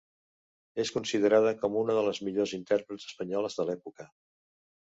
És 0.83 0.91
considerada 0.95 1.51
com 1.59 1.77
una 1.83 1.99
de 1.99 2.03
les 2.09 2.21
millors 2.29 2.55
intèrprets 2.59 3.07
espanyoles 3.11 3.61
de 3.61 3.69
l'època. 3.71 4.11